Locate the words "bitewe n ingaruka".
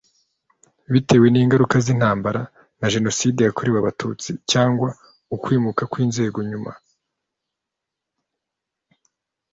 0.91-1.75